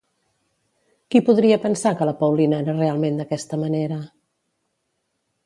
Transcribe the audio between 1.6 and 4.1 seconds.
pensar que la Paulina era realment d'aquesta manera?